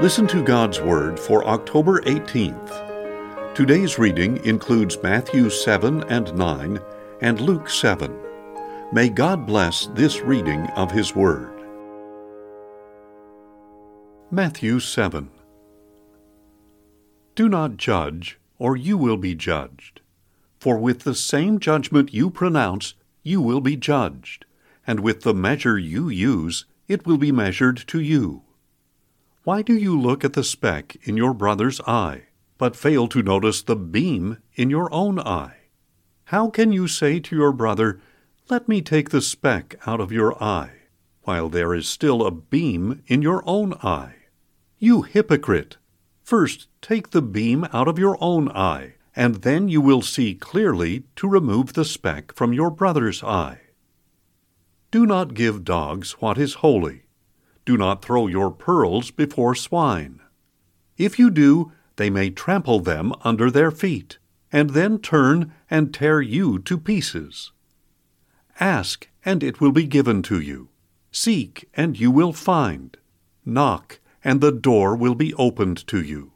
Listen 0.00 0.26
to 0.28 0.42
God's 0.42 0.80
Word 0.80 1.20
for 1.20 1.46
October 1.46 2.00
18th. 2.00 3.54
Today's 3.54 3.98
reading 3.98 4.42
includes 4.46 4.96
Matthew 5.02 5.50
7 5.50 6.04
and 6.04 6.34
9 6.34 6.80
and 7.20 7.38
Luke 7.38 7.68
7. 7.68 8.18
May 8.94 9.10
God 9.10 9.44
bless 9.44 9.88
this 9.88 10.22
reading 10.22 10.66
of 10.68 10.90
His 10.90 11.14
Word. 11.14 11.52
Matthew 14.30 14.80
7 14.80 15.28
Do 17.34 17.50
not 17.50 17.76
judge, 17.76 18.38
or 18.58 18.78
you 18.78 18.96
will 18.96 19.18
be 19.18 19.34
judged. 19.34 20.00
For 20.58 20.78
with 20.78 21.00
the 21.00 21.14
same 21.14 21.58
judgment 21.58 22.14
you 22.14 22.30
pronounce, 22.30 22.94
you 23.22 23.42
will 23.42 23.60
be 23.60 23.76
judged, 23.76 24.46
and 24.86 25.00
with 25.00 25.24
the 25.24 25.34
measure 25.34 25.76
you 25.78 26.08
use, 26.08 26.64
it 26.88 27.04
will 27.04 27.18
be 27.18 27.30
measured 27.30 27.76
to 27.88 28.00
you. 28.00 28.44
Why 29.50 29.62
do 29.62 29.76
you 29.76 30.00
look 30.00 30.24
at 30.24 30.34
the 30.34 30.44
speck 30.44 30.96
in 31.02 31.16
your 31.16 31.34
brother's 31.34 31.80
eye, 31.80 32.28
but 32.56 32.76
fail 32.76 33.08
to 33.08 33.20
notice 33.20 33.62
the 33.62 33.74
beam 33.74 34.36
in 34.54 34.70
your 34.70 34.88
own 34.94 35.18
eye? 35.18 35.56
How 36.26 36.50
can 36.50 36.70
you 36.70 36.86
say 36.86 37.18
to 37.18 37.34
your 37.34 37.50
brother, 37.50 38.00
Let 38.48 38.68
me 38.68 38.80
take 38.80 39.10
the 39.10 39.20
speck 39.20 39.74
out 39.86 40.00
of 40.00 40.12
your 40.12 40.40
eye, 40.40 40.82
while 41.22 41.48
there 41.48 41.74
is 41.74 41.88
still 41.88 42.24
a 42.24 42.30
beam 42.30 43.02
in 43.08 43.22
your 43.22 43.42
own 43.44 43.74
eye? 43.82 44.14
You 44.78 45.02
hypocrite! 45.02 45.78
First 46.22 46.68
take 46.80 47.10
the 47.10 47.20
beam 47.20 47.66
out 47.72 47.88
of 47.88 47.98
your 47.98 48.16
own 48.20 48.50
eye, 48.50 48.94
and 49.16 49.42
then 49.42 49.68
you 49.68 49.80
will 49.80 50.00
see 50.00 50.36
clearly 50.36 51.06
to 51.16 51.26
remove 51.26 51.72
the 51.72 51.84
speck 51.84 52.32
from 52.36 52.52
your 52.52 52.70
brother's 52.70 53.24
eye. 53.24 53.62
Do 54.92 55.06
not 55.06 55.34
give 55.34 55.64
dogs 55.64 56.12
what 56.20 56.38
is 56.38 56.62
holy 56.62 57.02
do 57.64 57.76
not 57.76 58.02
throw 58.02 58.26
your 58.26 58.50
pearls 58.50 59.10
before 59.10 59.54
swine. 59.54 60.20
If 60.96 61.18
you 61.18 61.30
do, 61.30 61.72
they 61.96 62.10
may 62.10 62.30
trample 62.30 62.80
them 62.80 63.12
under 63.22 63.50
their 63.50 63.70
feet, 63.70 64.18
and 64.52 64.70
then 64.70 64.98
turn 64.98 65.52
and 65.70 65.92
tear 65.94 66.20
you 66.20 66.58
to 66.60 66.78
pieces. 66.78 67.52
Ask, 68.58 69.08
and 69.24 69.42
it 69.42 69.60
will 69.60 69.72
be 69.72 69.86
given 69.86 70.22
to 70.24 70.40
you. 70.40 70.68
Seek, 71.12 71.68
and 71.74 71.98
you 71.98 72.10
will 72.10 72.32
find. 72.32 72.96
Knock, 73.44 74.00
and 74.22 74.40
the 74.40 74.52
door 74.52 74.94
will 74.96 75.14
be 75.14 75.34
opened 75.34 75.86
to 75.88 76.02
you. 76.02 76.32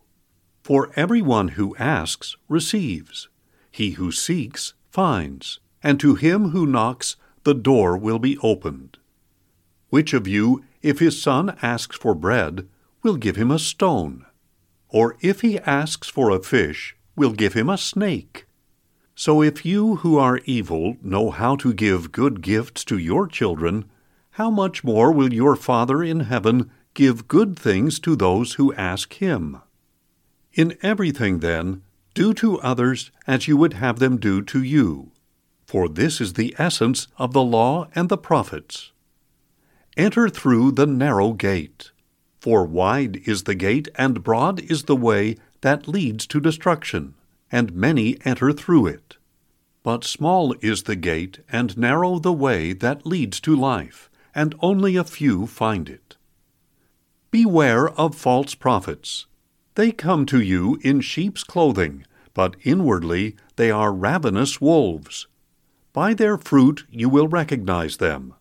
For 0.63 0.91
everyone 0.97 1.49
who 1.49 1.77
asks 1.77 2.37
receives, 2.49 3.29
he 3.71 3.93
who 3.93 4.11
seeks 4.11 4.73
finds, 4.91 5.61
and 5.83 6.01
to 6.01 6.15
him 6.15 6.51
who 6.51 6.67
knocks 6.67 7.17
the 7.43 7.55
door 7.55 7.99
will 7.99 8.19
be 8.19 8.39
opened. 8.39 8.97
Which 9.91 10.15
of 10.15 10.27
you, 10.27 10.65
if 10.85 10.99
his 10.99 11.21
son 11.21 11.57
asks 11.63 11.97
for 11.97 12.15
bread, 12.15 12.69
we'll 13.03 13.17
give 13.17 13.37
him 13.37 13.51
a 13.51 13.59
stone? 13.59 14.27
Or 14.91 15.17
if 15.21 15.41
he 15.41 15.59
asks 15.61 16.09
for 16.09 16.31
a 16.31 16.43
fish, 16.43 16.95
we'll 17.17 17.33
give 17.33 17.55
him 17.55 17.71
a 17.71 17.79
snake? 17.79 18.47
So 19.17 19.43
if 19.43 19.65
you 19.65 19.97
who 19.97 20.19
are 20.19 20.41
evil 20.45 20.97
know 21.03 21.31
how 21.31 21.57
to 21.57 21.73
give 21.73 22.13
good 22.13 22.43
gifts 22.43 22.85
to 22.85 22.99
your 22.99 23.27
children, 23.27 23.87
how 24.33 24.51
much 24.51 24.85
more 24.85 25.11
will 25.11 25.33
your 25.33 25.57
Father 25.57 26.03
in 26.03 26.21
heaven 26.21 26.71
give 26.93 27.29
good 27.29 27.59
things 27.59 27.99
to 28.01 28.15
those 28.15 28.55
who 28.55 28.75
ask 28.75 29.15
him? 29.15 29.61
In 30.53 30.77
everything, 30.83 31.39
then, 31.39 31.83
do 32.13 32.35
to 32.35 32.61
others 32.61 33.11
as 33.27 33.49
you 33.49 33.57
would 33.57 33.73
have 33.75 34.01
them 34.01 34.19
do 34.19 34.43
to 34.43 34.63
you. 34.63 35.13
For 35.67 35.89
this 35.89 36.21
is 36.21 36.35
the 36.35 36.55
essence 36.59 37.09
of 37.17 37.33
the 37.33 37.43
law 37.43 37.89
and 37.95 38.11
the 38.11 38.19
prophets. 38.19 38.93
Enter 39.97 40.29
through 40.29 40.73
the 40.73 40.87
narrow 40.87 41.33
gate. 41.33 41.93
For 42.41 42.65
wide 42.65 43.23
is 43.27 43.45
the 43.45 43.55
gate, 43.55 43.89
and 43.95 44.25
broad 44.25 44.61
is 44.61 44.85
the 44.85 44.97
way 44.97 45.37
that 45.61 45.89
leads 45.89 46.27
to 46.27 46.41
destruction, 46.41 47.15
and 47.51 47.73
many 47.73 48.19
enter 48.25 48.53
through 48.53 48.89
it. 48.89 49.17
But 49.83 50.03
small 50.03 50.55
is 50.61 50.83
the 50.83 50.97
gate, 50.97 51.41
and 51.49 51.79
narrow 51.79 52.19
the 52.19 52.33
way 52.33 52.73
that 52.73 53.07
leads 53.07 53.39
to 53.41 53.55
life, 53.55 54.11
and 54.35 54.55
only 54.61 54.97
a 54.97 55.05
few 55.05 55.47
find 55.47 55.89
it. 55.89 56.17
Beware 57.31 57.89
of 57.91 58.15
false 58.15 58.55
prophets. 58.55 59.27
They 59.75 59.93
come 59.93 60.27
to 60.27 60.41
you 60.41 60.79
in 60.83 61.01
sheep's 61.01 61.45
clothing, 61.45 62.05
but 62.33 62.57
inwardly 62.63 63.37
they 63.57 63.71
are 63.71 63.93
ravenous 63.93 64.61
wolves. 64.61 65.29
By 65.93 66.15
their 66.15 66.37
fruit 66.37 66.85
you 66.91 67.09
will 67.09 67.29
recognize 67.29 67.99
them. 67.99 68.35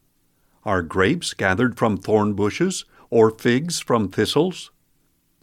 Are 0.66 0.82
grapes 0.82 1.34
gathered 1.34 1.78
from 1.78 1.98
thorn 1.98 2.34
bushes, 2.34 2.86
or 3.10 3.30
figs 3.30 3.80
from 3.80 4.08
thistles? 4.08 4.72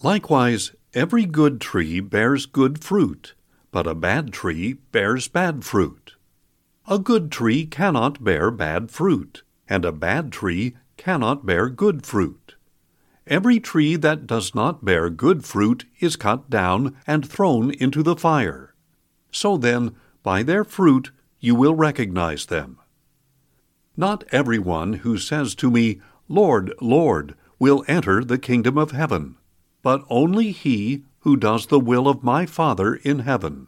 Likewise, 0.03 0.73
every 0.95 1.27
good 1.27 1.61
tree 1.61 2.01
bears 2.01 2.47
good 2.47 2.83
fruit, 2.83 3.35
but 3.71 3.87
a 3.87 3.95
bad 3.95 4.33
tree 4.33 4.75
bears 4.93 5.29
bad 5.29 5.65
fruit. 5.65 6.15
A 6.89 6.99
good 6.99 7.31
tree 7.31 7.67
cannot 7.67 8.25
bear 8.25 8.51
bad 8.51 8.91
fruit, 8.91 9.43
and 9.69 9.85
a 9.85 9.93
bad 9.93 10.33
tree 10.33 10.75
cannot 10.97 11.47
bear 11.47 11.69
good 11.69 12.05
fruit. 12.05 12.57
Every 13.27 13.61
tree 13.61 13.95
that 13.97 14.27
does 14.27 14.55
not 14.57 14.85
bear 14.85 15.09
good 15.09 15.45
fruit 15.45 15.85
is 16.01 16.17
cut 16.17 16.51
down 16.51 16.97
and 17.07 17.29
thrown 17.29 17.71
into 17.71 18.03
the 18.03 18.17
fire. 18.17 18.75
So 19.31 19.57
then, 19.57 19.95
by 20.25 20.43
their 20.43 20.65
fruit 20.65 21.13
you 21.39 21.55
will 21.55 21.75
recognize 21.75 22.47
them. 22.47 22.80
Not 24.01 24.25
everyone 24.33 24.95
who 25.05 25.19
says 25.19 25.55
to 25.57 25.71
me, 25.71 26.01
Lord, 26.27 26.73
Lord, 26.81 27.35
will 27.59 27.85
enter 27.87 28.25
the 28.25 28.39
kingdom 28.39 28.79
of 28.79 28.93
heaven, 28.93 29.37
but 29.83 30.07
only 30.09 30.53
he 30.53 31.05
who 31.19 31.37
does 31.37 31.67
the 31.67 31.79
will 31.79 32.09
of 32.09 32.23
my 32.23 32.47
Father 32.47 32.95
in 32.95 33.19
heaven. 33.19 33.67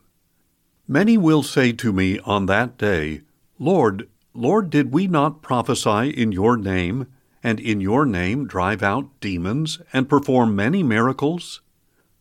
Many 0.88 1.18
will 1.18 1.42
say 1.42 1.72
to 1.72 1.92
me 1.92 2.18
on 2.20 2.46
that 2.46 2.78
day, 2.78 3.20
Lord, 3.58 4.08
Lord, 4.32 4.70
did 4.70 4.90
we 4.90 5.06
not 5.06 5.42
prophesy 5.42 6.08
in 6.08 6.32
your 6.32 6.56
name, 6.56 7.08
and 7.42 7.60
in 7.60 7.82
your 7.82 8.06
name 8.06 8.46
drive 8.46 8.82
out 8.82 9.10
demons, 9.20 9.82
and 9.92 10.08
perform 10.08 10.56
many 10.56 10.82
miracles? 10.82 11.60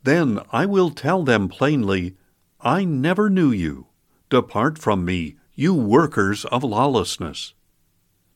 Then 0.03 0.41
I 0.51 0.65
will 0.65 0.89
tell 0.89 1.23
them 1.23 1.47
plainly, 1.47 2.17
I 2.59 2.83
never 2.83 3.29
knew 3.29 3.51
you. 3.51 3.87
Depart 4.29 4.77
from 4.77 5.05
me, 5.05 5.37
you 5.55 5.73
workers 5.73 6.43
of 6.43 6.65
lawlessness. 6.65 7.53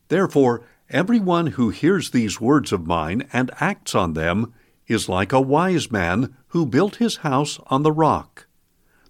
Therefore, 0.07 0.63
everyone 0.89 1.47
who 1.47 1.69
hears 1.69 2.11
these 2.11 2.39
words 2.39 2.71
of 2.71 2.85
mine 2.85 3.27
and 3.33 3.51
acts 3.59 3.95
on 3.95 4.13
them 4.13 4.53
is 4.87 5.09
like 5.09 5.33
a 5.33 5.41
wise 5.41 5.91
man 5.91 6.35
who 6.49 6.65
built 6.65 6.97
his 6.97 7.17
house 7.17 7.59
on 7.67 7.83
the 7.83 7.91
rock. 7.91 8.47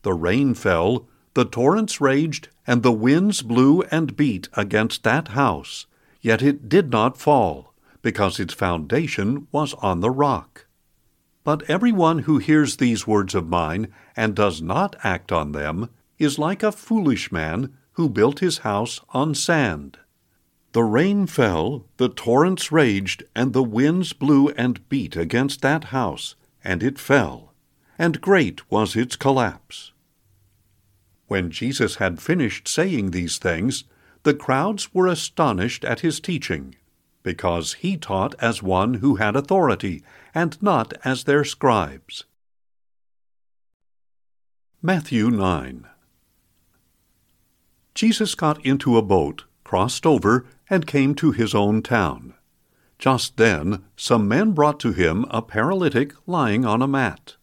The 0.03 0.13
rain 0.13 0.53
fell, 0.53 1.07
the 1.33 1.45
torrents 1.45 2.00
raged, 2.00 2.47
and 2.66 2.81
the 2.81 2.91
winds 2.91 3.41
blew 3.41 3.81
and 3.83 4.16
beat 4.16 4.47
against 4.53 5.03
that 5.03 5.29
house, 5.29 5.85
yet 6.22 6.41
it 6.41 6.69
did 6.69 6.91
not 6.91 7.17
fall, 7.17 7.73
because 8.01 8.39
its 8.39 8.53
foundation 8.53 9.47
was 9.51 9.73
on 9.75 10.00
the 10.00 10.12
rock. 10.12 10.66
But 11.44 11.69
everyone 11.69 12.19
who 12.19 12.38
hears 12.38 12.77
these 12.77 13.06
words 13.06 13.35
of 13.35 13.50
mine 13.50 13.94
and 14.16 14.33
does 14.33 14.62
not 14.62 14.95
act 15.03 15.31
on 15.31 15.51
them 15.51 15.89
is 16.17 16.39
like 16.39 16.63
a 16.63 16.72
foolish 16.72 17.31
man 17.31 17.73
who 17.94 18.09
built 18.09 18.39
his 18.39 18.59
house 18.59 19.01
on 19.09 19.35
sand. 19.35 19.97
The 20.75 20.84
rain 20.84 21.25
fell, 21.25 21.86
the 21.96 22.09
torrents 22.09 22.69
raged, 22.69 23.24
and 23.34 23.53
the 23.53 23.63
winds 23.63 24.12
blew 24.12 24.50
and 24.58 24.90
beat 24.90 25.16
against 25.16 25.62
that 25.62 25.86
house, 25.86 26.36
and 26.66 26.84
it 26.84 27.00
fell, 27.00 27.53
and 27.97 28.19
great 28.19 28.69
was 28.69 28.94
its 28.94 29.16
collapse. 29.16 29.94
When 31.28 31.50
Jesus 31.50 31.96
had 31.96 32.22
finished 32.22 32.68
saying 32.68 33.12
these 33.12 33.38
things, 33.38 33.86
the 34.24 34.34
crowds 34.34 34.94
were 34.94 35.08
astonished 35.08 35.86
at 35.86 36.02
his 36.02 36.19
teaching, 36.19 36.75
because 37.24 37.75
he 37.75 37.95
taught 37.95 38.36
as 38.39 38.62
one 38.62 38.95
who 38.95 39.16
had 39.16 39.38
authority, 39.38 40.04
and 40.33 40.62
not 40.62 40.92
as 41.06 41.24
their 41.24 41.45
scribes. 41.45 42.25
Matthew 44.81 45.30
9 45.31 45.88
Jesus 47.94 48.36
got 48.36 48.66
into 48.66 48.98
a 48.98 49.01
boat, 49.01 49.45
crossed 49.63 50.06
over, 50.06 50.45
and 50.69 50.88
came 50.88 51.15
to 51.15 51.31
his 51.31 51.53
own 51.53 51.81
town. 51.81 52.33
Just 52.97 53.38
then, 53.38 53.83
some 53.95 54.27
men 54.27 54.51
brought 54.51 54.79
to 54.79 54.94
him 54.94 55.25
a 55.29 55.41
paralytic 55.41 56.13
lying 56.25 56.65
on 56.65 56.81
a 56.81 56.88
mat. 56.88 57.35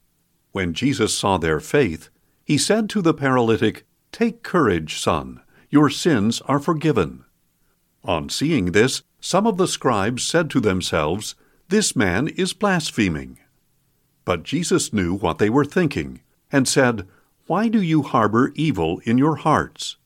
When 0.53 0.75
Jesus 0.75 1.17
saw 1.17 1.39
their 1.39 1.61
faith, 1.61 2.09
he 2.45 2.59
said 2.59 2.89
to 2.91 3.03
the 3.03 3.15
paralytic, 3.15 3.87
Take 4.11 4.43
courage, 4.43 5.01
son, 5.01 5.41
your 5.71 5.89
sins 5.89 6.41
are 6.43 6.59
forgiven. 6.59 7.25
On 8.05 8.29
seeing 8.29 8.73
this, 8.73 9.03
some 9.21 9.47
of 9.47 9.57
the 9.57 9.69
scribes 9.69 10.25
said 10.25 10.51
to 10.51 10.61
themselves, 10.61 11.35
This 11.69 11.95
man 11.95 12.29
is 12.29 12.53
blaspheming. 12.53 13.39
But 14.25 14.43
Jesus 14.43 14.93
knew 14.93 15.15
what 15.15 15.39
they 15.39 15.49
were 15.49 15.65
thinking, 15.65 16.21
and 16.51 16.69
said, 16.69 17.07
Why 17.47 17.69
do 17.69 17.81
you 17.81 18.03
harbor 18.03 18.53
evil 18.55 19.01
in 19.05 19.19
your 19.19 19.37
hearts? 19.37 19.97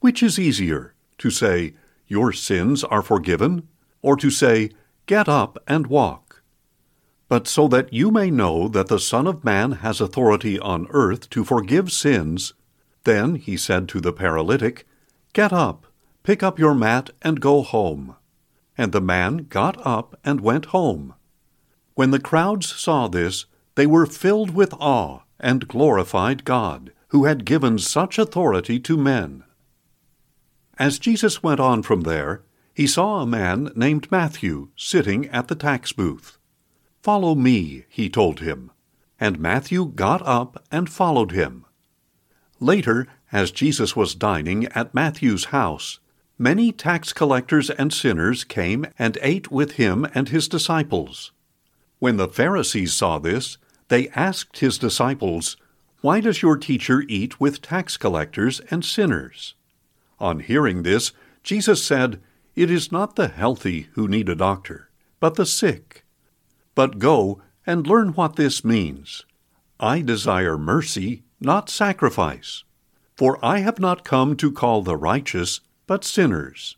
Which 0.00 0.22
is 0.22 0.38
easier, 0.38 0.94
to 1.18 1.30
say, 1.30 1.74
your 2.08 2.32
sins 2.32 2.82
are 2.84 3.02
forgiven, 3.02 3.68
or 4.02 4.16
to 4.16 4.30
say, 4.30 4.70
Get 5.06 5.28
up 5.28 5.62
and 5.66 5.86
walk. 5.86 6.42
But 7.28 7.46
so 7.46 7.68
that 7.68 7.92
you 7.92 8.10
may 8.10 8.30
know 8.30 8.68
that 8.68 8.88
the 8.88 8.98
Son 8.98 9.26
of 9.26 9.44
Man 9.44 9.72
has 9.72 10.00
authority 10.00 10.58
on 10.58 10.86
earth 10.90 11.28
to 11.30 11.44
forgive 11.44 11.92
sins, 11.92 12.54
then 13.04 13.36
he 13.36 13.56
said 13.56 13.88
to 13.88 14.00
the 14.00 14.12
paralytic, 14.12 14.86
Get 15.32 15.52
up, 15.52 15.86
pick 16.22 16.42
up 16.42 16.58
your 16.58 16.74
mat, 16.74 17.10
and 17.22 17.40
go 17.40 17.62
home. 17.62 18.16
And 18.76 18.92
the 18.92 19.00
man 19.00 19.46
got 19.48 19.84
up 19.86 20.18
and 20.24 20.40
went 20.40 20.66
home. 20.66 21.14
When 21.94 22.10
the 22.10 22.20
crowds 22.20 22.74
saw 22.74 23.08
this, 23.08 23.46
they 23.74 23.86
were 23.86 24.06
filled 24.06 24.50
with 24.50 24.72
awe 24.74 25.20
and 25.40 25.68
glorified 25.68 26.44
God, 26.44 26.92
who 27.08 27.24
had 27.24 27.44
given 27.44 27.78
such 27.78 28.18
authority 28.18 28.78
to 28.80 28.96
men. 28.96 29.44
As 30.78 31.00
Jesus 31.00 31.42
went 31.42 31.58
on 31.58 31.82
from 31.82 32.02
there, 32.02 32.42
he 32.72 32.86
saw 32.86 33.20
a 33.20 33.26
man 33.26 33.72
named 33.74 34.10
Matthew 34.12 34.68
sitting 34.76 35.26
at 35.30 35.48
the 35.48 35.56
tax 35.56 35.92
booth. 35.92 36.38
Follow 37.02 37.34
me, 37.34 37.84
he 37.88 38.08
told 38.08 38.38
him. 38.38 38.70
And 39.18 39.40
Matthew 39.40 39.86
got 39.86 40.24
up 40.24 40.64
and 40.70 40.88
followed 40.88 41.32
him. 41.32 41.64
Later, 42.60 43.08
as 43.32 43.50
Jesus 43.50 43.96
was 43.96 44.14
dining 44.14 44.66
at 44.66 44.94
Matthew's 44.94 45.46
house, 45.46 45.98
many 46.38 46.70
tax 46.70 47.12
collectors 47.12 47.70
and 47.70 47.92
sinners 47.92 48.44
came 48.44 48.86
and 48.96 49.18
ate 49.20 49.50
with 49.50 49.72
him 49.72 50.06
and 50.14 50.28
his 50.28 50.46
disciples. 50.46 51.32
When 51.98 52.16
the 52.16 52.28
Pharisees 52.28 52.92
saw 52.92 53.18
this, 53.18 53.58
they 53.88 54.08
asked 54.10 54.58
his 54.58 54.78
disciples, 54.78 55.56
Why 56.02 56.20
does 56.20 56.42
your 56.42 56.56
teacher 56.56 57.02
eat 57.08 57.40
with 57.40 57.62
tax 57.62 57.96
collectors 57.96 58.60
and 58.70 58.84
sinners? 58.84 59.54
On 60.20 60.40
hearing 60.40 60.82
this, 60.82 61.12
Jesus 61.42 61.82
said, 61.84 62.20
It 62.56 62.70
is 62.70 62.90
not 62.90 63.16
the 63.16 63.28
healthy 63.28 63.88
who 63.92 64.08
need 64.08 64.28
a 64.28 64.34
doctor, 64.34 64.90
but 65.20 65.36
the 65.36 65.46
sick. 65.46 66.04
But 66.74 66.98
go 66.98 67.40
and 67.66 67.86
learn 67.86 68.10
what 68.10 68.36
this 68.36 68.64
means. 68.64 69.24
I 69.78 70.00
desire 70.00 70.58
mercy, 70.58 71.22
not 71.40 71.70
sacrifice. 71.70 72.64
For 73.16 73.44
I 73.44 73.58
have 73.58 73.78
not 73.78 74.04
come 74.04 74.36
to 74.36 74.52
call 74.52 74.82
the 74.82 74.96
righteous, 74.96 75.60
but 75.86 76.04
sinners. 76.04 76.76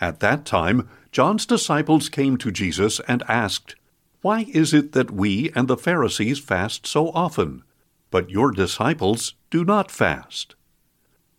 At 0.00 0.20
that 0.20 0.44
time, 0.44 0.88
John's 1.10 1.46
disciples 1.46 2.08
came 2.08 2.36
to 2.38 2.50
Jesus 2.50 3.00
and 3.08 3.22
asked, 3.28 3.74
Why 4.20 4.46
is 4.52 4.74
it 4.74 4.92
that 4.92 5.10
we 5.10 5.50
and 5.54 5.66
the 5.66 5.76
Pharisees 5.76 6.38
fast 6.38 6.86
so 6.86 7.10
often, 7.10 7.62
but 8.10 8.30
your 8.30 8.52
disciples 8.52 9.34
do 9.50 9.64
not 9.64 9.90
fast? 9.90 10.54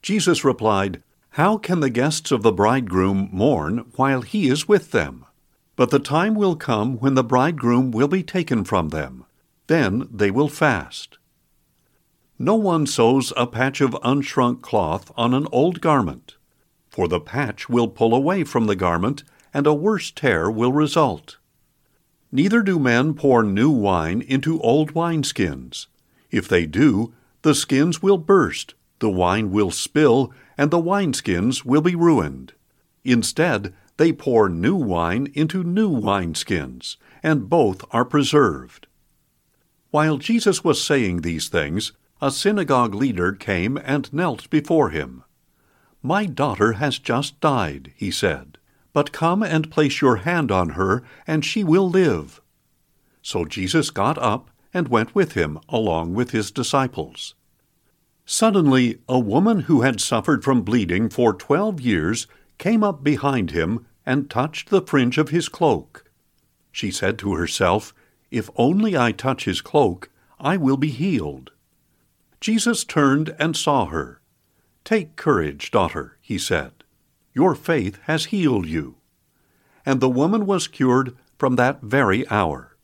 Jesus 0.02 0.44
replied, 0.44 1.04
How 1.32 1.58
can 1.58 1.80
the 1.80 1.90
guests 1.90 2.32
of 2.32 2.42
the 2.42 2.52
bridegroom 2.52 3.30
mourn 3.32 3.86
while 3.96 4.22
he 4.22 4.48
is 4.48 4.68
with 4.68 4.92
them? 4.92 5.26
But 5.76 5.92
the 5.92 6.00
time 6.00 6.36
will 6.36 6.56
come 6.56 6.98
when 6.98 7.14
the 7.14 7.24
bridegroom 7.24 7.92
will 7.92 8.08
be 8.08 8.24
taken 8.24 8.64
from 8.64 8.90
them. 8.90 9.26
Then 9.68 10.08
they 10.12 10.32
will 10.32 10.50
fast. 10.50 11.18
No 12.38 12.56
one 12.56 12.88
sews 12.88 13.34
a 13.36 13.46
patch 13.46 13.82
of 13.82 13.98
unshrunk 14.04 14.62
cloth 14.62 15.12
on 15.18 15.34
an 15.34 15.48
old 15.52 15.82
garment, 15.82 16.38
for 16.90 17.08
the 17.08 17.20
patch 17.20 17.68
will 17.68 17.88
pull 17.88 18.16
away 18.16 18.44
from 18.44 18.66
the 18.66 18.76
garment, 18.76 19.24
and 19.54 19.68
a 19.68 19.74
worse 19.74 20.10
tear 20.12 20.50
will 20.50 20.72
result. 20.72 21.38
Neither 22.32 22.62
do 22.62 22.80
men 22.80 23.14
pour 23.14 23.44
new 23.44 23.70
wine 23.70 24.22
into 24.22 24.62
old 24.62 24.94
wineskins. 24.94 25.88
If 26.32 26.48
they 26.48 26.66
do, 26.66 27.14
the 27.42 27.56
skins 27.56 28.02
will 28.02 28.18
burst, 28.18 28.74
the 29.00 29.10
wine 29.10 29.52
will 29.52 29.72
spill, 29.72 30.34
and 30.58 30.72
the 30.72 30.82
wineskins 30.82 31.66
will 31.66 31.82
be 31.82 31.96
ruined. 31.96 32.54
Instead, 33.04 33.74
they 33.98 34.14
pour 34.14 34.50
new 34.50 34.76
wine 34.76 35.32
into 35.34 35.64
new 35.64 35.90
wineskins, 35.90 36.98
and 37.24 37.50
both 37.50 37.84
are 37.92 38.06
preserved. 38.06 38.88
While 39.92 40.18
Jesus 40.18 40.64
was 40.64 40.84
saying 40.84 41.22
these 41.22 41.50
things, 41.50 41.94
a 42.22 42.32
synagogue 42.32 42.94
leader 42.94 43.32
came 43.32 43.78
and 43.78 44.12
knelt 44.14 44.50
before 44.50 44.90
him. 44.90 45.24
My 46.02 46.26
daughter 46.26 46.74
has 46.74 47.00
just 47.00 47.40
died, 47.40 47.94
he 47.96 48.12
said, 48.12 48.58
but 48.94 49.12
come 49.12 49.44
and 49.44 49.72
place 49.72 50.02
your 50.02 50.18
hand 50.18 50.52
on 50.52 50.70
her, 50.70 51.04
and 51.26 51.44
she 51.44 51.64
will 51.64 51.90
live. 51.90 52.42
So 53.22 53.46
Jesus 53.46 53.90
got 53.90 54.18
up 54.18 54.50
and 54.74 54.88
went 54.88 55.16
with 55.16 55.34
him 55.34 55.60
along 55.68 56.14
with 56.14 56.32
his 56.32 56.52
disciples. 56.52 57.36
Suddenly, 58.32 59.00
a 59.10 59.18
woman 59.18 59.62
who 59.62 59.82
had 59.82 60.00
suffered 60.00 60.44
from 60.44 60.62
bleeding 60.62 61.10
for 61.10 61.34
twelve 61.34 61.82
years 61.82 62.28
came 62.60 62.84
up 62.84 63.04
behind 63.04 63.50
him 63.50 63.88
and 64.06 64.30
touched 64.30 64.70
the 64.70 64.84
fringe 64.84 65.18
of 65.18 65.30
his 65.30 65.50
cloak. 65.50 66.04
She 66.72 66.92
said 66.92 67.18
to 67.18 67.34
herself, 67.34 67.92
If 68.30 68.52
only 68.56 68.96
I 68.96 69.14
touch 69.14 69.46
his 69.46 69.62
cloak, 69.62 70.12
I 70.40 70.58
will 70.58 70.78
be 70.78 70.92
healed. 70.92 71.50
Jesus 72.40 72.84
turned 72.84 73.36
and 73.40 73.58
saw 73.58 73.88
her. 73.88 74.22
Take 74.86 75.16
courage, 75.16 75.72
daughter, 75.72 76.20
he 76.22 76.38
said. 76.38 76.84
Your 77.34 77.56
faith 77.56 77.98
has 78.04 78.26
healed 78.26 78.68
you. 78.68 78.98
And 79.88 80.00
the 80.00 80.08
woman 80.08 80.46
was 80.46 80.68
cured 80.68 81.18
from 81.40 81.56
that 81.56 81.82
very 81.82 82.30
hour. 82.30 82.78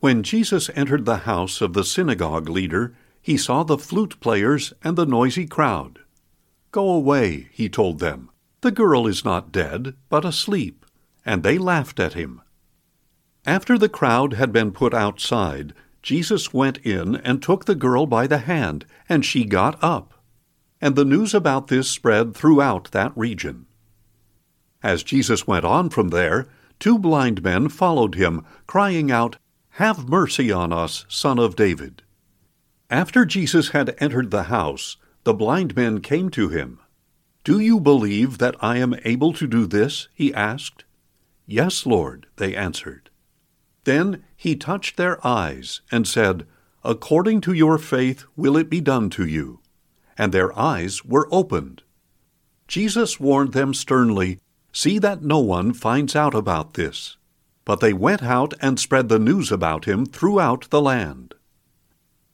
When 0.00 0.22
Jesus 0.22 0.68
entered 0.74 1.06
the 1.06 1.24
house 1.24 1.62
of 1.62 1.72
the 1.72 1.82
synagogue 1.82 2.50
leader, 2.50 2.94
he 3.24 3.38
saw 3.38 3.62
the 3.62 3.78
flute 3.78 4.20
players 4.20 4.74
and 4.82 4.98
the 4.98 5.06
noisy 5.06 5.46
crowd. 5.46 5.98
Go 6.72 6.90
away, 6.90 7.48
he 7.52 7.70
told 7.70 7.98
them. 7.98 8.28
The 8.60 8.70
girl 8.70 9.06
is 9.06 9.24
not 9.24 9.50
dead, 9.50 9.94
but 10.10 10.26
asleep. 10.26 10.84
And 11.24 11.42
they 11.42 11.56
laughed 11.56 11.98
at 11.98 12.12
him. 12.12 12.42
After 13.46 13.78
the 13.78 13.88
crowd 13.88 14.34
had 14.34 14.52
been 14.52 14.72
put 14.72 14.92
outside, 14.92 15.72
Jesus 16.02 16.52
went 16.52 16.76
in 16.84 17.16
and 17.16 17.42
took 17.42 17.64
the 17.64 17.74
girl 17.74 18.04
by 18.04 18.26
the 18.26 18.40
hand, 18.40 18.84
and 19.08 19.24
she 19.24 19.46
got 19.46 19.82
up. 19.82 20.22
And 20.78 20.94
the 20.94 21.06
news 21.06 21.32
about 21.32 21.68
this 21.68 21.90
spread 21.90 22.34
throughout 22.34 22.90
that 22.90 23.16
region. 23.16 23.64
As 24.82 25.02
Jesus 25.02 25.46
went 25.46 25.64
on 25.64 25.88
from 25.88 26.08
there, 26.08 26.46
two 26.78 26.98
blind 26.98 27.42
men 27.42 27.70
followed 27.70 28.16
him, 28.16 28.44
crying 28.66 29.10
out, 29.10 29.38
Have 29.80 30.10
mercy 30.10 30.52
on 30.52 30.74
us, 30.74 31.06
Son 31.08 31.38
of 31.38 31.56
David. 31.56 32.02
After 32.94 33.24
Jesus 33.24 33.70
had 33.70 33.96
entered 33.98 34.30
the 34.30 34.44
house, 34.44 34.98
the 35.24 35.34
blind 35.34 35.74
men 35.74 36.00
came 36.00 36.28
to 36.28 36.48
him. 36.48 36.78
Do 37.42 37.58
you 37.58 37.80
believe 37.80 38.38
that 38.38 38.54
I 38.60 38.76
am 38.76 38.94
able 39.04 39.32
to 39.32 39.48
do 39.48 39.66
this? 39.66 40.06
he 40.14 40.32
asked. 40.32 40.84
Yes, 41.44 41.86
Lord, 41.86 42.28
they 42.36 42.54
answered. 42.54 43.10
Then 43.82 44.22
he 44.36 44.54
touched 44.54 44.96
their 44.96 45.18
eyes 45.26 45.80
and 45.90 46.06
said, 46.06 46.46
According 46.84 47.40
to 47.40 47.52
your 47.52 47.78
faith 47.78 48.26
will 48.36 48.56
it 48.56 48.70
be 48.70 48.80
done 48.80 49.10
to 49.10 49.26
you. 49.26 49.58
And 50.16 50.30
their 50.30 50.56
eyes 50.56 51.04
were 51.04 51.26
opened. 51.32 51.82
Jesus 52.68 53.18
warned 53.18 53.54
them 53.54 53.74
sternly, 53.74 54.38
See 54.70 55.00
that 55.00 55.20
no 55.20 55.40
one 55.40 55.72
finds 55.72 56.14
out 56.14 56.32
about 56.32 56.74
this. 56.74 57.16
But 57.64 57.80
they 57.80 57.92
went 57.92 58.22
out 58.22 58.54
and 58.60 58.78
spread 58.78 59.08
the 59.08 59.18
news 59.18 59.50
about 59.50 59.86
him 59.86 60.06
throughout 60.06 60.70
the 60.70 60.80
land. 60.80 61.34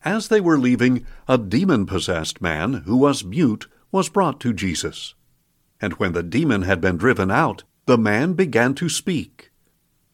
As 0.04 0.28
they 0.28 0.40
were 0.40 0.59
leaving, 0.59 1.04
a 1.28 1.37
demon 1.37 1.85
possessed 1.87 2.40
man 2.40 2.85
who 2.87 2.97
was 2.97 3.25
mute 3.25 3.66
was 3.92 4.09
brought 4.09 4.40
to 4.40 4.52
Jesus. 4.52 5.14
And 5.80 5.95
when 5.95 6.12
the 6.12 6.23
demon 6.23 6.62
had 6.62 6.80
been 6.80 6.97
driven 6.97 7.30
out, 7.30 7.64
the 7.87 7.99
man 7.99 8.35
began 8.35 8.75
to 8.76 8.88
speak. 8.88 9.50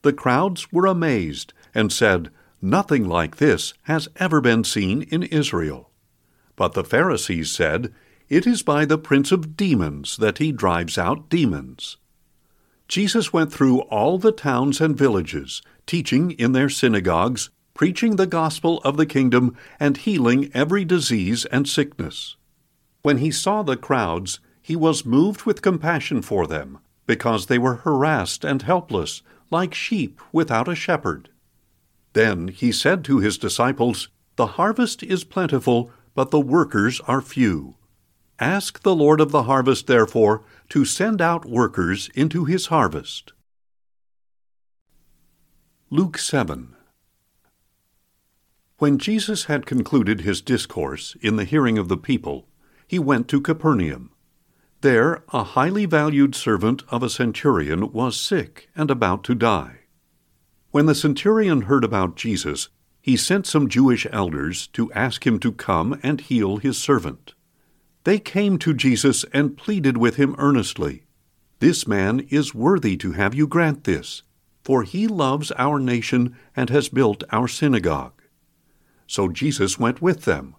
The 0.02 0.12
crowds 0.12 0.72
were 0.72 0.86
amazed 0.86 1.52
and 1.74 1.92
said, 1.92 2.30
Nothing 2.62 3.08
like 3.08 3.36
this 3.36 3.74
has 3.82 4.08
ever 4.16 4.40
been 4.40 4.64
seen 4.64 5.02
in 5.02 5.22
Israel. 5.24 5.90
But 6.56 6.72
the 6.72 6.84
Pharisees 6.84 7.50
said, 7.50 7.92
It 8.28 8.46
is 8.46 8.62
by 8.62 8.86
the 8.86 8.98
prince 8.98 9.30
of 9.30 9.56
demons 9.56 10.16
that 10.16 10.38
he 10.38 10.52
drives 10.52 10.96
out 10.96 11.28
demons. 11.28 11.96
Jesus 12.88 13.32
went 13.32 13.52
through 13.52 13.80
all 13.82 14.18
the 14.18 14.32
towns 14.32 14.80
and 14.80 14.96
villages, 14.96 15.60
teaching 15.86 16.30
in 16.32 16.52
their 16.52 16.68
synagogues, 16.68 17.50
preaching 17.76 18.16
the 18.16 18.26
gospel 18.26 18.80
of 18.84 18.96
the 18.96 19.04
kingdom, 19.04 19.54
and 19.78 19.98
healing 19.98 20.50
every 20.54 20.82
disease 20.82 21.44
and 21.44 21.68
sickness. 21.68 22.36
When 23.02 23.18
he 23.18 23.30
saw 23.30 23.62
the 23.62 23.76
crowds, 23.76 24.40
he 24.62 24.74
was 24.74 25.04
moved 25.04 25.42
with 25.42 25.60
compassion 25.60 26.22
for 26.22 26.46
them, 26.46 26.78
because 27.06 27.46
they 27.46 27.58
were 27.58 27.74
harassed 27.84 28.46
and 28.46 28.62
helpless 28.62 29.20
like 29.50 29.74
sheep 29.74 30.22
without 30.32 30.68
a 30.68 30.74
shepherd. 30.74 31.28
Then 32.14 32.48
he 32.48 32.72
said 32.72 33.04
to 33.04 33.18
his 33.18 33.36
disciples, 33.36 34.08
The 34.36 34.56
harvest 34.58 35.02
is 35.02 35.22
plentiful, 35.22 35.90
but 36.14 36.30
the 36.30 36.40
workers 36.40 37.00
are 37.00 37.20
few. 37.20 37.74
Ask 38.40 38.84
the 38.84 38.96
Lord 38.96 39.20
of 39.20 39.32
the 39.32 39.42
harvest, 39.42 39.86
therefore, 39.86 40.44
to 40.70 40.86
send 40.86 41.20
out 41.20 41.44
workers 41.44 42.08
into 42.14 42.46
his 42.46 42.66
harvest. 42.66 43.34
Luke 45.90 46.16
7 46.16 46.72
When 48.78 48.98
Jesus 48.98 49.44
had 49.44 49.64
concluded 49.64 50.20
his 50.20 50.42
discourse 50.42 51.16
in 51.22 51.36
the 51.36 51.44
hearing 51.44 51.78
of 51.78 51.88
the 51.88 51.96
people, 51.96 52.46
he 52.86 52.98
went 52.98 53.26
to 53.28 53.40
Capernaum. 53.40 54.10
There, 54.82 55.24
a 55.32 55.44
highly 55.44 55.86
valued 55.86 56.34
servant 56.34 56.82
of 56.90 57.02
a 57.02 57.08
centurion 57.08 57.90
was 57.90 58.20
sick 58.20 58.68
and 58.76 58.90
about 58.90 59.24
to 59.24 59.34
die. 59.34 59.78
When 60.72 60.84
the 60.84 60.94
centurion 60.94 61.62
heard 61.62 61.84
about 61.84 62.16
Jesus, 62.16 62.68
he 63.00 63.16
sent 63.16 63.46
some 63.46 63.70
Jewish 63.70 64.06
elders 64.12 64.66
to 64.74 64.92
ask 64.92 65.26
him 65.26 65.38
to 65.40 65.52
come 65.52 65.98
and 66.02 66.20
heal 66.20 66.58
his 66.58 66.76
servant. 66.76 67.32
They 68.04 68.18
came 68.18 68.58
to 68.58 68.74
Jesus 68.74 69.24
and 69.32 69.56
pleaded 69.56 69.96
with 69.96 70.16
him 70.16 70.36
earnestly. 70.36 71.06
This 71.60 71.88
man 71.88 72.26
is 72.28 72.54
worthy 72.54 72.98
to 72.98 73.12
have 73.12 73.34
you 73.34 73.46
grant 73.46 73.84
this, 73.84 74.22
for 74.62 74.82
he 74.82 75.08
loves 75.08 75.50
our 75.52 75.80
nation 75.80 76.36
and 76.54 76.68
has 76.68 76.90
built 76.90 77.24
our 77.32 77.48
synagogue. 77.48 78.12
So 79.06 79.28
Jesus 79.28 79.78
went 79.78 80.02
with 80.02 80.24
them. 80.24 80.54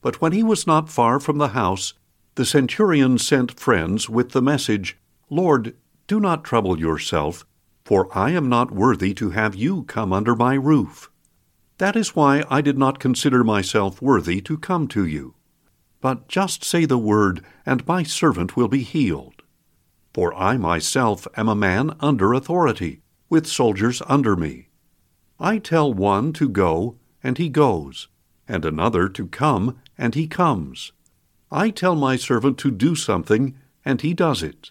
But 0.00 0.20
when 0.20 0.32
he 0.32 0.42
was 0.42 0.66
not 0.66 0.88
far 0.88 1.18
from 1.18 1.38
the 1.38 1.48
house, 1.48 1.94
the 2.36 2.44
centurion 2.44 3.18
sent 3.18 3.58
friends 3.58 4.08
with 4.08 4.30
the 4.30 4.42
message, 4.42 4.96
Lord, 5.28 5.74
do 6.06 6.20
not 6.20 6.44
trouble 6.44 6.78
yourself, 6.78 7.44
for 7.84 8.08
I 8.16 8.30
am 8.30 8.48
not 8.48 8.70
worthy 8.70 9.12
to 9.14 9.30
have 9.30 9.54
you 9.54 9.82
come 9.84 10.12
under 10.12 10.36
my 10.36 10.54
roof. 10.54 11.10
That 11.78 11.96
is 11.96 12.14
why 12.14 12.44
I 12.48 12.60
did 12.60 12.78
not 12.78 12.98
consider 12.98 13.42
myself 13.42 14.00
worthy 14.00 14.40
to 14.42 14.56
come 14.58 14.88
to 14.88 15.04
you. 15.04 15.34
But 16.00 16.28
just 16.28 16.62
say 16.62 16.84
the 16.84 16.98
word, 16.98 17.44
and 17.66 17.86
my 17.86 18.02
servant 18.02 18.56
will 18.56 18.68
be 18.68 18.82
healed. 18.82 19.42
For 20.14 20.34
I 20.34 20.56
myself 20.56 21.26
am 21.36 21.48
a 21.48 21.54
man 21.54 21.96
under 22.00 22.32
authority, 22.32 23.02
with 23.28 23.46
soldiers 23.46 24.00
under 24.06 24.36
me. 24.36 24.68
I 25.40 25.58
tell 25.58 25.92
one 25.92 26.32
to 26.34 26.48
go, 26.48 26.96
and 27.22 27.38
he 27.38 27.48
goes, 27.48 28.08
and 28.46 28.64
another 28.64 29.08
to 29.08 29.26
come, 29.26 29.78
and 29.96 30.14
he 30.14 30.26
comes. 30.26 30.92
I 31.50 31.70
tell 31.70 31.94
my 31.94 32.16
servant 32.16 32.58
to 32.58 32.70
do 32.70 32.94
something, 32.94 33.54
and 33.84 34.00
he 34.00 34.14
does 34.14 34.42
it. 34.42 34.70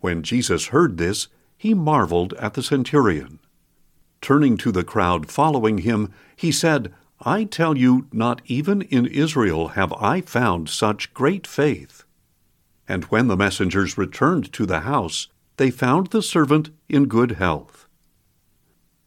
When 0.00 0.22
Jesus 0.22 0.66
heard 0.66 0.98
this, 0.98 1.28
he 1.56 1.74
marveled 1.74 2.32
at 2.34 2.54
the 2.54 2.62
centurion. 2.62 3.38
Turning 4.20 4.56
to 4.58 4.72
the 4.72 4.84
crowd 4.84 5.30
following 5.30 5.78
him, 5.78 6.12
he 6.34 6.50
said, 6.50 6.92
I 7.20 7.44
tell 7.44 7.78
you, 7.78 8.08
not 8.12 8.42
even 8.46 8.82
in 8.82 9.06
Israel 9.06 9.68
have 9.68 9.92
I 9.94 10.20
found 10.20 10.68
such 10.68 11.14
great 11.14 11.46
faith. 11.46 12.04
And 12.86 13.04
when 13.04 13.28
the 13.28 13.36
messengers 13.36 13.96
returned 13.96 14.52
to 14.52 14.66
the 14.66 14.80
house, 14.80 15.28
they 15.56 15.70
found 15.70 16.08
the 16.08 16.22
servant 16.22 16.70
in 16.88 17.06
good 17.06 17.32
health. 17.32 17.86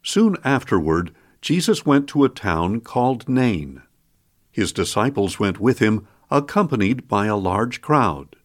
Soon 0.01 0.37
afterward, 0.43 1.13
Jesus 1.41 1.85
went 1.85 2.07
to 2.09 2.23
a 2.23 2.29
town 2.29 2.81
called 2.81 3.29
Nain. 3.29 3.81
His 4.51 4.73
disciples 4.73 5.39
went 5.39 5.59
with 5.59 5.79
him, 5.79 6.07
accompanied 6.29 7.07
by 7.07 7.27
a 7.27 7.37
large 7.37 7.81
crowd. 7.81 8.35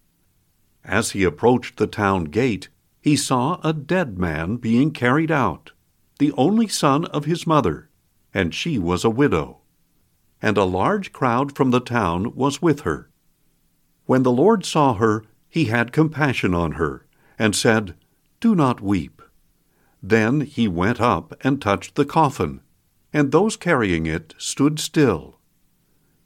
As 0.84 1.10
he 1.10 1.24
approached 1.24 1.76
the 1.76 1.86
town 1.86 2.24
gate, 2.24 2.68
he 3.00 3.16
saw 3.16 3.60
a 3.62 3.72
dead 3.72 4.18
man 4.18 4.56
being 4.56 4.90
carried 4.90 5.30
out, 5.30 5.72
the 6.18 6.32
only 6.32 6.68
son 6.68 7.04
of 7.06 7.24
his 7.24 7.46
mother, 7.46 7.88
and 8.32 8.54
she 8.54 8.78
was 8.78 9.04
a 9.04 9.10
widow. 9.10 9.58
And 10.40 10.56
a 10.56 10.64
large 10.64 11.12
crowd 11.12 11.56
from 11.56 11.70
the 11.70 11.80
town 11.80 12.34
was 12.34 12.62
with 12.62 12.80
her. 12.80 13.10
When 14.06 14.22
the 14.22 14.32
Lord 14.32 14.64
saw 14.64 14.94
her, 14.94 15.24
he 15.48 15.66
had 15.66 15.92
compassion 15.92 16.54
on 16.54 16.72
her, 16.72 17.06
and 17.38 17.56
said, 17.56 17.94
Do 18.40 18.54
not 18.54 18.80
weep. 18.80 19.22
Then 20.02 20.42
he 20.42 20.68
went 20.68 21.00
up 21.00 21.34
and 21.42 21.60
touched 21.60 21.94
the 21.94 22.04
coffin, 22.04 22.60
and 23.14 23.30
those 23.30 23.56
carrying 23.56 24.04
it 24.04 24.35
stood 24.37 24.78
still. 24.78 25.38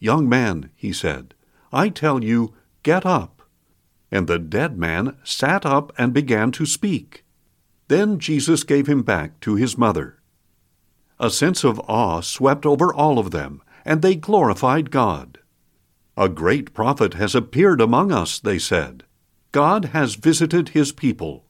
Young 0.01 0.29
man, 0.29 0.71
he 0.75 0.93
said, 0.93 1.35
I 1.71 1.91
tell 1.91 2.25
you, 2.25 2.55
get 2.83 3.05
up. 3.05 3.43
And 4.11 4.27
the 4.27 4.39
dead 4.39 4.79
man 4.79 5.17
sat 5.23 5.67
up 5.67 5.93
and 5.99 6.15
began 6.15 6.51
to 6.53 6.65
speak. 6.65 7.25
Then 7.89 8.19
Jesus 8.19 8.65
gave 8.65 8.87
him 8.87 9.03
back 9.03 9.39
to 9.41 9.55
his 9.55 9.77
mother. 9.77 10.21
A 11.21 11.31
sense 11.31 11.63
of 11.63 11.79
awe 11.81 12.21
swept 12.21 12.65
over 12.65 12.93
all 12.93 13.19
of 13.19 13.33
them, 13.33 13.61
and 13.85 14.01
they 14.01 14.15
glorified 14.15 14.91
God. 14.91 15.39
A 16.17 16.29
great 16.29 16.73
prophet 16.73 17.15
has 17.15 17.35
appeared 17.35 17.81
among 17.81 18.13
us, 18.13 18.39
they 18.39 18.59
said. 18.59 19.05
God 19.53 19.87
has 19.87 20.15
visited 20.15 20.71
his 20.71 20.93
people. 20.93 21.45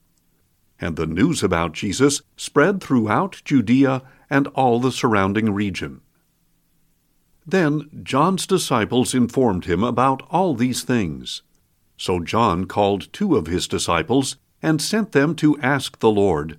And 0.80 0.96
the 0.96 1.06
news 1.06 1.42
about 1.42 1.72
Jesus 1.72 2.22
spread 2.36 2.80
throughout 2.82 3.42
Judea 3.44 4.02
and 4.30 4.46
all 4.48 4.80
the 4.80 4.92
surrounding 4.92 5.52
region. 5.52 6.00
Then 7.46 7.88
John's 8.02 8.46
disciples 8.46 9.14
informed 9.14 9.64
him 9.64 9.82
about 9.82 10.22
all 10.30 10.54
these 10.54 10.82
things. 10.82 11.42
So 11.96 12.20
John 12.20 12.66
called 12.66 13.12
two 13.12 13.36
of 13.36 13.46
his 13.46 13.66
disciples 13.66 14.36
and 14.62 14.82
sent 14.82 15.12
them 15.12 15.34
to 15.36 15.58
ask 15.60 15.98
the 15.98 16.10
Lord, 16.10 16.58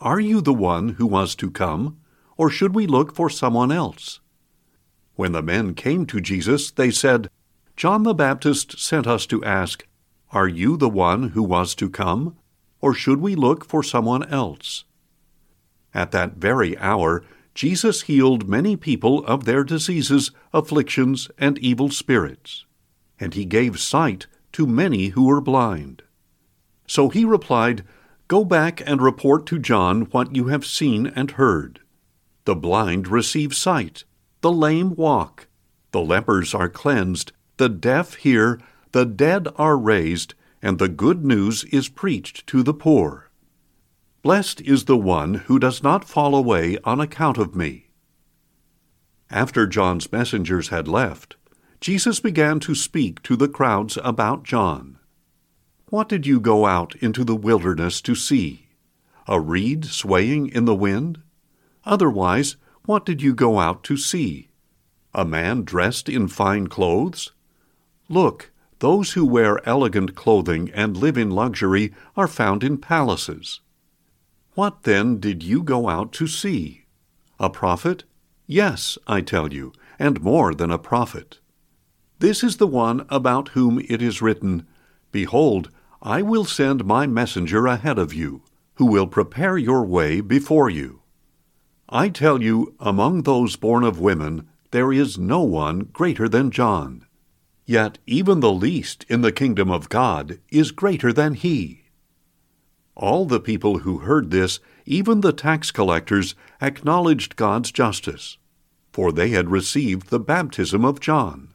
Are 0.00 0.20
you 0.20 0.40
the 0.40 0.54
one 0.54 0.90
who 0.90 1.06
was 1.06 1.34
to 1.36 1.50
come, 1.50 1.98
or 2.36 2.50
should 2.50 2.74
we 2.74 2.86
look 2.86 3.14
for 3.14 3.28
someone 3.28 3.70
else? 3.70 4.20
When 5.14 5.32
the 5.32 5.42
men 5.42 5.74
came 5.74 6.06
to 6.06 6.20
Jesus, 6.20 6.70
they 6.70 6.90
said, 6.90 7.30
John 7.76 8.02
the 8.02 8.14
Baptist 8.14 8.78
sent 8.78 9.06
us 9.06 9.26
to 9.26 9.44
ask, 9.44 9.86
Are 10.32 10.48
you 10.48 10.76
the 10.76 10.88
one 10.88 11.30
who 11.30 11.42
was 11.42 11.74
to 11.76 11.90
come, 11.90 12.36
or 12.84 12.92
should 12.92 13.18
we 13.18 13.34
look 13.34 13.64
for 13.64 13.82
someone 13.82 14.22
else? 14.24 14.84
At 15.94 16.10
that 16.10 16.34
very 16.34 16.76
hour, 16.76 17.24
Jesus 17.54 18.02
healed 18.02 18.46
many 18.46 18.76
people 18.76 19.24
of 19.24 19.46
their 19.46 19.64
diseases, 19.64 20.32
afflictions, 20.52 21.30
and 21.38 21.56
evil 21.60 21.88
spirits, 21.88 22.66
and 23.18 23.32
he 23.32 23.46
gave 23.46 23.80
sight 23.80 24.26
to 24.52 24.66
many 24.66 25.08
who 25.08 25.24
were 25.24 25.40
blind. 25.40 26.02
So 26.86 27.08
he 27.08 27.24
replied, 27.24 27.84
Go 28.28 28.44
back 28.44 28.86
and 28.86 29.00
report 29.00 29.46
to 29.46 29.58
John 29.58 30.02
what 30.10 30.36
you 30.36 30.48
have 30.48 30.66
seen 30.66 31.06
and 31.06 31.30
heard. 31.30 31.80
The 32.44 32.54
blind 32.54 33.08
receive 33.08 33.54
sight, 33.54 34.04
the 34.42 34.52
lame 34.52 34.94
walk, 34.94 35.48
the 35.92 36.02
lepers 36.02 36.52
are 36.54 36.68
cleansed, 36.68 37.32
the 37.56 37.70
deaf 37.70 38.16
hear, 38.16 38.60
the 38.92 39.06
dead 39.06 39.48
are 39.56 39.78
raised, 39.78 40.34
and 40.64 40.78
the 40.78 40.88
good 40.88 41.26
news 41.26 41.62
is 41.64 41.90
preached 41.90 42.46
to 42.46 42.62
the 42.62 42.72
poor. 42.72 43.30
Blessed 44.22 44.62
is 44.62 44.86
the 44.86 44.96
one 44.96 45.34
who 45.34 45.58
does 45.58 45.82
not 45.82 46.08
fall 46.08 46.34
away 46.34 46.78
on 46.84 47.00
account 47.00 47.36
of 47.36 47.54
me. 47.54 47.90
After 49.30 49.66
John's 49.66 50.10
messengers 50.10 50.68
had 50.68 50.88
left, 50.88 51.36
Jesus 51.82 52.18
began 52.18 52.60
to 52.60 52.74
speak 52.74 53.22
to 53.24 53.36
the 53.36 53.46
crowds 53.46 53.98
about 54.02 54.42
John. 54.42 54.98
What 55.90 56.08
did 56.08 56.26
you 56.26 56.40
go 56.40 56.64
out 56.64 56.96
into 56.96 57.24
the 57.24 57.36
wilderness 57.36 58.00
to 58.00 58.14
see? 58.14 58.68
A 59.28 59.38
reed 59.38 59.84
swaying 59.84 60.48
in 60.48 60.64
the 60.64 60.74
wind? 60.74 61.20
Otherwise, 61.84 62.56
what 62.86 63.04
did 63.04 63.20
you 63.20 63.34
go 63.34 63.58
out 63.58 63.84
to 63.84 63.98
see? 63.98 64.48
A 65.12 65.26
man 65.26 65.64
dressed 65.64 66.08
in 66.08 66.26
fine 66.26 66.68
clothes? 66.68 67.32
Look, 68.08 68.50
those 68.78 69.12
who 69.12 69.24
wear 69.24 69.66
elegant 69.68 70.14
clothing 70.14 70.70
and 70.74 70.96
live 70.96 71.16
in 71.16 71.30
luxury 71.30 71.92
are 72.16 72.28
found 72.28 72.64
in 72.64 72.78
palaces. 72.78 73.60
What 74.54 74.82
then 74.84 75.18
did 75.18 75.42
you 75.42 75.62
go 75.62 75.88
out 75.88 76.12
to 76.14 76.26
see? 76.26 76.84
A 77.40 77.50
prophet? 77.50 78.04
Yes, 78.46 78.98
I 79.06 79.20
tell 79.20 79.52
you, 79.52 79.72
and 79.98 80.22
more 80.22 80.54
than 80.54 80.70
a 80.70 80.78
prophet. 80.78 81.40
This 82.18 82.44
is 82.44 82.58
the 82.58 82.66
one 82.66 83.06
about 83.08 83.48
whom 83.50 83.80
it 83.88 84.00
is 84.00 84.22
written, 84.22 84.66
Behold, 85.10 85.70
I 86.02 86.22
will 86.22 86.44
send 86.44 86.84
my 86.84 87.06
messenger 87.06 87.66
ahead 87.66 87.98
of 87.98 88.14
you, 88.14 88.42
who 88.74 88.86
will 88.86 89.06
prepare 89.06 89.56
your 89.56 89.84
way 89.84 90.20
before 90.20 90.68
you. 90.68 91.00
I 91.88 92.08
tell 92.08 92.42
you, 92.42 92.74
among 92.80 93.22
those 93.22 93.56
born 93.56 93.84
of 93.84 94.00
women, 94.00 94.48
there 94.70 94.92
is 94.92 95.18
no 95.18 95.42
one 95.42 95.88
greater 95.92 96.28
than 96.28 96.50
John. 96.50 97.06
Yet 97.66 97.98
even 98.06 98.40
the 98.40 98.52
least 98.52 99.06
in 99.08 99.22
the 99.22 99.32
kingdom 99.32 99.70
of 99.70 99.88
God 99.88 100.38
is 100.50 100.70
greater 100.70 101.12
than 101.12 101.34
he. 101.34 101.84
All 102.94 103.24
the 103.24 103.40
people 103.40 103.78
who 103.78 103.98
heard 103.98 104.30
this, 104.30 104.60
even 104.86 105.20
the 105.20 105.32
tax 105.32 105.70
collectors, 105.70 106.34
acknowledged 106.60 107.36
God's 107.36 107.72
justice, 107.72 108.38
for 108.92 109.10
they 109.10 109.30
had 109.30 109.50
received 109.50 110.10
the 110.10 110.20
baptism 110.20 110.84
of 110.84 111.00
John. 111.00 111.54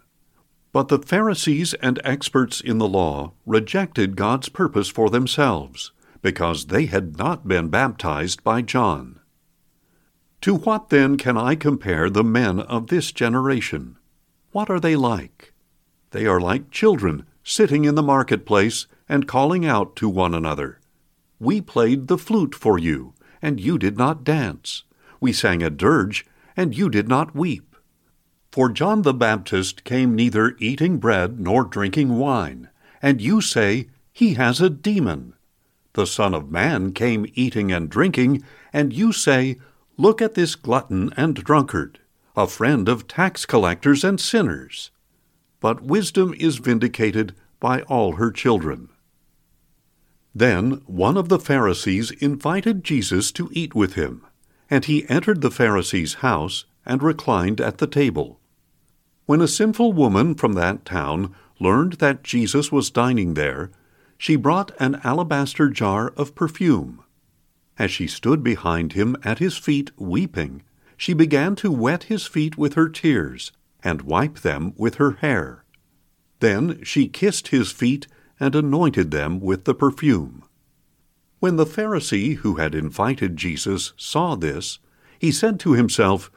But 0.72 0.89
the 0.89 1.00
Pharisees 1.00 1.74
and 1.75 2.00
experts 2.04 2.60
in 2.60 2.78
the 2.78 2.88
law 2.88 3.34
rejected 3.46 4.16
God's 4.16 4.50
purpose 4.50 4.89
for 4.89 5.10
themselves, 5.10 5.92
because 6.22 6.66
they 6.66 6.88
had 6.88 7.18
not 7.18 7.48
been 7.48 7.70
baptized 7.70 8.44
by 8.44 8.62
John. 8.62 9.20
To 10.42 10.56
what 10.56 10.89
then 10.89 11.18
can 11.18 11.38
I 11.38 11.56
compare 11.56 12.10
the 12.10 12.24
men 12.24 12.60
of 12.60 12.88
this 12.88 13.12
generation? 13.12 13.98
What 14.51 14.70
are 14.70 14.80
they 14.80 14.96
like? 14.96 15.54
They 16.12 16.25
are 16.25 16.39
like 16.39 16.72
children 16.72 17.25
sitting 17.44 17.86
in 17.86 17.96
the 17.96 18.04
marketplace 18.04 18.88
and 19.08 19.28
calling 19.28 19.66
out 19.66 19.96
to 19.98 20.10
one 20.10 20.34
another. 20.34 20.80
We 21.39 21.62
played 21.62 22.08
the 22.08 22.18
flute 22.18 22.54
for 22.54 22.78
you, 22.78 23.13
and 23.42 23.60
you 23.60 23.78
did 23.78 23.98
not 23.98 24.24
dance. 24.24 24.84
We 25.20 25.34
sang 25.34 25.63
a 25.63 25.70
dirge, 25.70 26.25
and 26.56 26.75
you 26.78 26.89
did 26.89 27.08
not 27.08 27.36
weep. 27.36 27.75
For 28.51 28.70
John 28.70 29.04
the 29.04 29.13
Baptist 29.13 29.84
came 29.84 30.16
neither 30.16 30.56
eating 30.60 30.98
bread 30.98 31.39
nor 31.39 31.63
drinking 31.63 32.18
wine, 32.18 32.70
and 33.01 33.22
you 33.22 33.42
say, 33.42 33.88
He 34.12 34.34
has 34.34 34.60
a 34.60 34.70
demon. 34.70 35.34
The 35.94 36.08
Son 36.08 36.34
of 36.34 36.51
Man 36.51 36.92
came 36.94 37.25
eating 37.36 37.72
and 37.72 37.89
drinking, 37.89 38.44
and 38.74 38.94
you 38.94 39.12
say, 39.12 39.58
Look 39.98 40.22
at 40.22 40.34
this 40.34 40.56
glutton 40.56 41.13
and 41.16 41.36
drunkard, 41.36 42.00
a 42.36 42.48
friend 42.48 42.89
of 42.89 43.08
tax 43.08 43.46
collectors 43.46 44.04
and 44.04 44.20
sinners. 44.20 44.92
But 45.60 45.84
wisdom 45.84 46.34
is 46.38 46.58
vindicated 46.58 47.36
by 47.60 47.82
all 47.82 48.13
her 48.13 48.32
children. 48.32 48.89
Then 50.34 50.82
one 50.86 51.18
of 51.18 51.28
the 51.28 51.39
Pharisees 51.39 52.12
invited 52.12 52.84
Jesus 52.84 53.32
to 53.34 53.50
eat 53.51 53.75
with 53.75 53.96
him, 53.96 54.25
and 54.70 54.86
he 54.86 55.10
entered 55.10 55.42
the 55.42 55.51
Pharisee's 55.51 56.16
house 56.16 56.66
and 56.86 57.04
reclined 57.04 57.60
at 57.60 57.80
the 57.80 57.88
table. 57.88 58.39
When 59.25 59.42
a 59.42 59.48
sinful 59.48 59.94
woman 59.94 60.36
from 60.36 60.54
that 60.54 60.86
town 60.86 61.36
learned 61.60 61.94
that 61.94 62.24
Jesus 62.24 62.72
was 62.72 62.89
dining 62.89 63.34
there, 63.34 63.72
she 64.18 64.36
brought 64.36 64.72
an 64.80 65.01
alabaster 65.04 65.70
jar 65.70 66.13
of 66.16 66.36
perfume. 66.36 67.04
As 67.78 67.92
she 67.92 68.08
stood 68.08 68.44
behind 68.44 68.94
him 68.94 69.18
at 69.24 69.39
his 69.39 69.58
feet 69.58 69.92
weeping, 69.98 70.62
she 70.96 71.13
began 71.13 71.56
to 71.56 71.72
wet 71.72 72.04
his 72.04 72.25
feet 72.25 72.58
with 72.58 72.75
her 72.75 72.89
tears 72.89 73.51
and 73.84 74.02
wipe 74.02 74.40
them 74.40 74.74
with 74.78 74.96
her 74.96 75.12
hair. 75.12 75.64
Then 76.40 76.84
she 76.84 77.08
kissed 77.08 77.50
his 77.50 77.72
feet 77.72 78.08
and 78.40 78.56
anointed 78.56 79.12
them 79.12 79.40
with 79.40 79.66
the 79.66 79.76
perfume. 79.76 80.44
When 81.40 81.56
the 81.56 81.66
Pharisee 81.66 82.38
who 82.38 82.56
had 82.56 82.76
invited 82.76 83.38
Jesus 83.38 83.94
saw 83.98 84.36
this, 84.36 84.80
he 85.18 85.32
said 85.32 85.60
to 85.62 85.74
himself, 85.74 86.32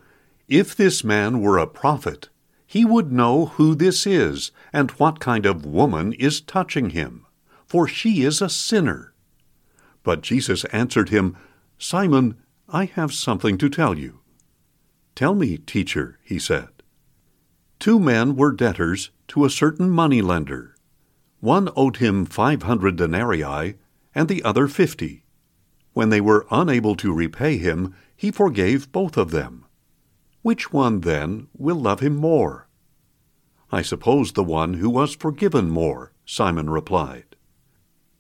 If 0.49 0.77
this 0.77 1.05
man 1.05 1.41
were 1.41 1.59
a 1.59 1.67
prophet, 1.67 2.29
he 2.67 2.85
would 2.85 3.13
know 3.13 3.47
who 3.47 3.75
this 3.75 4.07
is 4.07 4.51
and 4.73 4.91
what 4.93 5.21
kind 5.21 5.45
of 5.45 5.67
woman 5.67 6.13
is 6.15 6.41
touching 6.41 6.91
him, 6.91 7.27
for 7.67 7.87
she 7.87 8.23
is 8.23 8.41
a 8.41 8.49
sinner. 8.49 9.13
But 10.03 10.23
Jesus 10.23 10.65
answered 10.67 11.11
him, 11.11 11.37
Simon, 11.79 12.37
I 12.69 12.87
have 12.87 13.13
something 13.13 13.59
to 13.59 13.69
tell 13.69 13.99
you. 13.99 14.21
Tell 15.15 15.35
me, 15.35 15.59
teacher, 15.59 16.19
he 16.23 16.39
said. 16.39 16.72
Two 17.83 17.99
men 17.99 18.37
were 18.37 18.53
debtors 18.53 19.11
to 19.27 19.45
a 19.45 19.51
certain 19.51 19.91
money 19.91 20.23
lender. 20.23 20.77
One 21.41 21.69
owed 21.75 21.97
him 21.97 22.25
five 22.25 22.63
hundred 22.63 22.95
denarii, 22.95 23.75
and 24.15 24.29
the 24.29 24.41
other 24.45 24.69
fifty. 24.69 25.25
When 25.93 26.09
they 26.09 26.21
were 26.21 26.47
unable 26.49 26.95
to 26.95 27.13
repay 27.13 27.59
him, 27.59 27.93
he 28.15 28.31
forgave 28.31 28.93
both 28.93 29.17
of 29.17 29.33
them. 29.33 29.65
Which 30.43 30.73
one, 30.73 31.01
then, 31.01 31.49
will 31.59 31.75
love 31.75 31.99
him 31.99 32.15
more? 32.15 32.69
I 33.73 33.83
suppose 33.83 34.31
the 34.31 34.45
one 34.45 34.75
who 34.75 34.89
was 34.89 35.17
forgiven 35.17 35.69
more, 35.69 36.13
Simon 36.25 36.71
replied. 36.71 37.35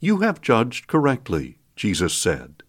You 0.01 0.23
have 0.23 0.41
judged 0.41 0.89
correctly, 0.89 1.59
Jesus 1.77 2.15
said. 2.15 2.65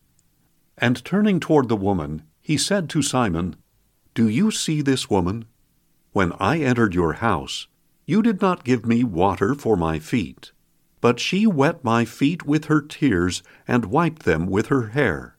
And 0.77 1.03
turning 1.03 1.39
toward 1.39 1.69
the 1.69 1.75
woman, 1.75 2.21
he 2.39 2.55
said 2.55 2.87
to 2.91 3.01
Simon, 3.01 3.55
Do 4.13 4.27
you 4.27 4.51
see 4.51 4.83
this 4.83 5.09
woman? 5.09 5.45
When 6.13 6.31
I 6.39 6.59
entered 6.59 6.93
your 6.93 7.13
house, 7.13 7.67
you 8.05 8.21
did 8.21 8.39
not 8.39 8.63
give 8.63 8.85
me 8.85 9.03
water 9.03 9.55
for 9.55 9.75
my 9.75 9.97
feet, 9.97 10.51
but 11.01 11.19
she 11.19 11.47
wet 11.47 11.83
my 11.83 12.05
feet 12.05 12.45
with 12.45 12.65
her 12.65 12.81
tears 12.81 13.41
and 13.67 13.85
wiped 13.85 14.21
them 14.21 14.45
with 14.45 14.67
her 14.67 14.89
hair. 14.89 15.37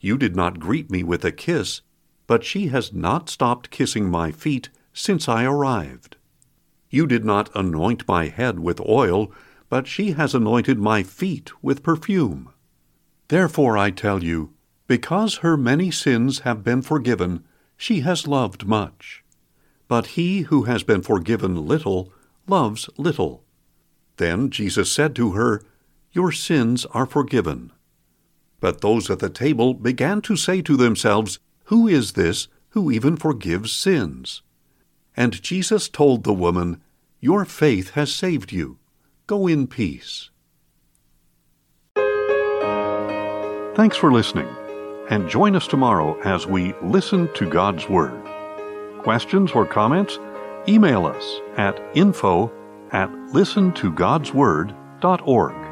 You 0.00 0.18
did 0.18 0.34
not 0.34 0.58
greet 0.58 0.90
me 0.90 1.04
with 1.04 1.24
a 1.24 1.30
kiss, 1.30 1.82
but 2.26 2.42
she 2.42 2.68
has 2.68 2.92
not 2.92 3.28
stopped 3.28 3.70
kissing 3.70 4.10
my 4.10 4.32
feet 4.32 4.68
since 4.92 5.28
I 5.28 5.44
arrived. 5.44 6.16
You 6.88 7.06
did 7.06 7.24
not 7.24 7.48
anoint 7.54 8.08
my 8.08 8.26
head 8.26 8.58
with 8.58 8.80
oil, 8.80 9.32
but 9.68 9.86
she 9.86 10.12
has 10.12 10.34
anointed 10.34 10.80
my 10.80 11.04
feet 11.04 11.52
with 11.62 11.84
perfume. 11.84 12.52
Therefore 13.28 13.78
I 13.78 13.92
tell 13.92 14.24
you, 14.24 14.54
because 14.88 15.36
her 15.36 15.56
many 15.56 15.92
sins 15.92 16.40
have 16.40 16.64
been 16.64 16.82
forgiven, 16.82 17.44
she 17.76 18.00
has 18.00 18.26
loved 18.26 18.66
much. 18.66 19.22
But 19.90 20.14
he 20.14 20.42
who 20.42 20.62
has 20.62 20.84
been 20.84 21.02
forgiven 21.02 21.66
little 21.66 22.12
loves 22.46 22.88
little. 22.96 23.42
Then 24.18 24.48
Jesus 24.48 24.92
said 24.92 25.16
to 25.16 25.32
her, 25.32 25.62
Your 26.12 26.30
sins 26.30 26.86
are 26.92 27.06
forgiven. 27.06 27.72
But 28.60 28.82
those 28.82 29.10
at 29.10 29.18
the 29.18 29.28
table 29.28 29.74
began 29.74 30.20
to 30.22 30.36
say 30.36 30.62
to 30.62 30.76
themselves, 30.76 31.40
Who 31.64 31.88
is 31.88 32.12
this 32.12 32.46
who 32.68 32.92
even 32.92 33.16
forgives 33.16 33.72
sins? 33.72 34.42
And 35.16 35.42
Jesus 35.42 35.88
told 35.88 36.22
the 36.22 36.32
woman, 36.32 36.80
Your 37.18 37.44
faith 37.44 37.90
has 37.94 38.14
saved 38.14 38.52
you. 38.52 38.78
Go 39.26 39.48
in 39.48 39.66
peace. 39.66 40.30
Thanks 43.74 43.96
for 43.96 44.12
listening, 44.12 44.48
and 45.08 45.28
join 45.28 45.56
us 45.56 45.66
tomorrow 45.66 46.16
as 46.20 46.46
we 46.46 46.74
listen 46.80 47.28
to 47.34 47.50
God's 47.50 47.88
Word. 47.88 48.29
Questions 49.02 49.52
or 49.52 49.64
comments? 49.64 50.18
Email 50.68 51.06
us 51.06 51.40
at 51.56 51.80
info 51.94 52.52
at 52.92 53.08
listentogodsword.org. 53.32 55.69